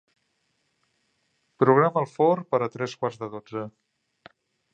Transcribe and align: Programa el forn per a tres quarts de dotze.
Programa 1.63 2.03
el 2.07 2.09
forn 2.15 2.49
per 2.55 2.61
a 2.61 2.71
tres 2.77 2.97
quarts 3.03 3.21
de 3.25 3.31
dotze. 3.37 3.67